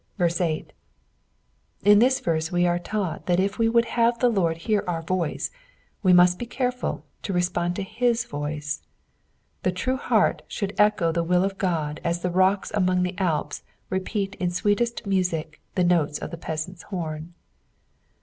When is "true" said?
9.71-9.97